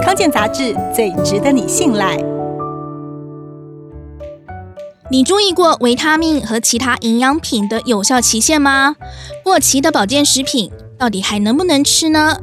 [0.00, 2.16] 康健杂志最值得你信赖。
[5.10, 8.96] 你注意过维他命和其他营养品的有效期限吗？
[9.44, 12.38] 过期的保健食品到底还能不能吃呢？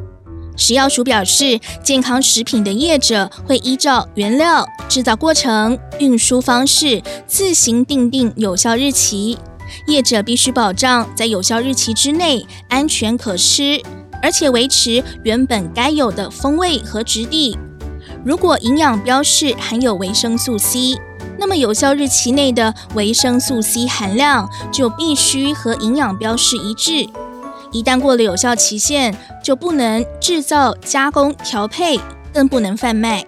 [0.56, 9.38] 食药署表示，健康食品的业者会依照原料、制造过程、运输方式自行订定有效日期。
[9.88, 13.82] 业者必须保障在有效日期之内安全可吃。
[14.22, 17.58] 而且维持原本该有的风味和质地。
[18.26, 20.96] 如果营养标示含有维生素 C，
[21.38, 27.08] 那么有效日期内的维生素 C 含量就必须和营养标示一致。
[27.72, 32.00] 一旦过了有效期限，就不能制造、加工、调配，
[32.34, 33.26] 更不能贩卖。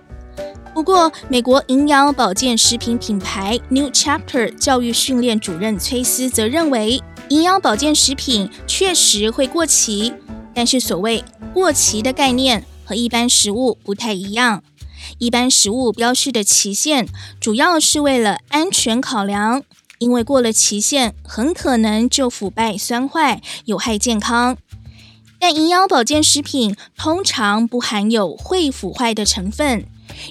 [0.74, 10.14] 不过，美国营养保健食品品牌 New Chapter 教育训练主任崔斯则认为，营养保健食品确实会过期。
[10.54, 11.24] 但是，所谓
[11.54, 14.64] 过期的概念和一般食物不太一样。
[15.18, 17.08] 一般食物标示的期限
[17.40, 19.64] 主要是为了安全考量，
[19.98, 24.58] 因为过了期限很可能就腐败、酸坏，有害健康。
[25.40, 29.86] 但营养保健食品通常不含有会腐坏的成分，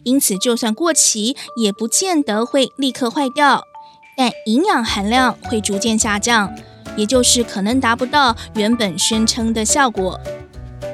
[0.04, 3.64] 因此就算过期，也不见得会立刻坏掉，
[4.16, 6.54] 但营养含量会逐渐下降。
[6.96, 10.18] 也就是可能达不到原本宣称的效果。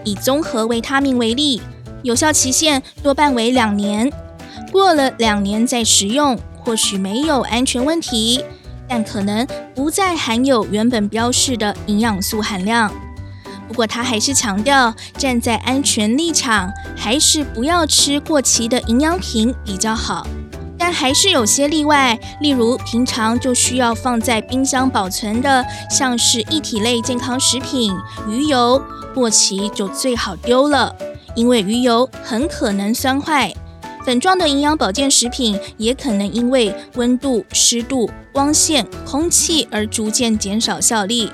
[0.05, 1.61] 以综合维他命为例，
[2.03, 4.13] 有效期限多半为两年，
[4.71, 8.45] 过了两年再食用，或许没有安全问题，
[8.89, 12.93] 但可能不再含有原本标示的营养素含量。
[13.67, 20.25] 不过他还是强调，站在安全立场，还是不要吃过期的营养品比较好。
[20.89, 27.93] 但还是有些例外，例如平常就需要放在冰箱保存的，像是一体类健康食品、
[28.29, 28.81] 鱼油，
[29.13, 30.95] 过期就最好丢了，
[31.35, 33.53] 因为鱼油很可能酸坏。
[34.05, 41.33] 粉状的营养保健食品也可能因为温度、湿度、光线、空气而逐渐减少效力。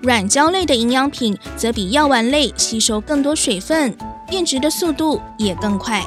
[0.00, 3.96] 软胶类的营养品则比药丸类吸收更多水分，
[4.28, 6.06] 变质的速度也更快。